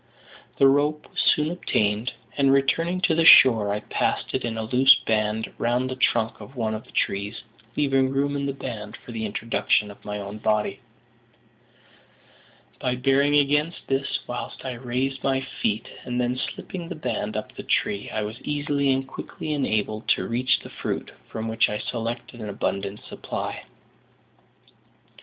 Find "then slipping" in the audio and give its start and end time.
16.19-16.89